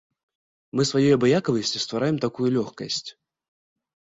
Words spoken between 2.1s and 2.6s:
такую